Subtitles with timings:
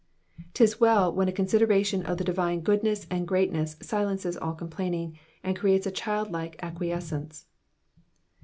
[0.55, 5.55] 'Tis well when a consideration of the divine goodness and greatness silences all complaining, and
[5.55, 7.45] creates a childlike ac quiescence.